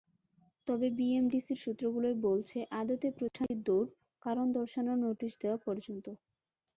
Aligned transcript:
তবে 0.67 0.87
বিএমডিসির 0.97 1.59
সূত্রগুলোই 1.63 2.15
বলছে, 2.27 2.57
আদতে 2.79 3.07
প্রতিষ্ঠানটির 3.09 3.61
দৌড় 3.63 3.89
কারণ 4.23 4.45
দর্শানোর 4.57 4.97
নোটিশ 5.05 5.31
দেওয়া 5.41 5.57
পর্যন্ত। 5.65 6.05